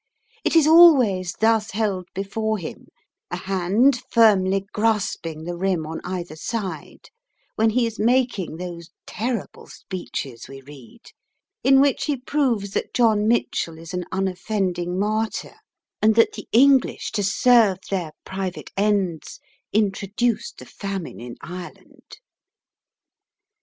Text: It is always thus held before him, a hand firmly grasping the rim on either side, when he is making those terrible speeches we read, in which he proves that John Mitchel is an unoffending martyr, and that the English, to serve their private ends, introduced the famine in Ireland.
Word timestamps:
It 0.43 0.55
is 0.55 0.65
always 0.65 1.33
thus 1.39 1.69
held 1.73 2.07
before 2.15 2.57
him, 2.57 2.87
a 3.29 3.35
hand 3.35 4.01
firmly 4.09 4.65
grasping 4.73 5.43
the 5.43 5.55
rim 5.55 5.85
on 5.85 6.01
either 6.03 6.35
side, 6.35 7.11
when 7.53 7.69
he 7.69 7.85
is 7.85 7.99
making 7.99 8.57
those 8.57 8.89
terrible 9.05 9.67
speeches 9.67 10.47
we 10.47 10.59
read, 10.61 11.01
in 11.63 11.79
which 11.81 12.05
he 12.05 12.17
proves 12.17 12.71
that 12.71 12.95
John 12.95 13.27
Mitchel 13.27 13.77
is 13.77 13.93
an 13.93 14.05
unoffending 14.11 14.97
martyr, 14.97 15.57
and 16.01 16.15
that 16.15 16.33
the 16.33 16.47
English, 16.51 17.11
to 17.11 17.21
serve 17.23 17.77
their 17.91 18.11
private 18.25 18.71
ends, 18.75 19.39
introduced 19.71 20.57
the 20.57 20.65
famine 20.65 21.19
in 21.19 21.35
Ireland. 21.43 22.17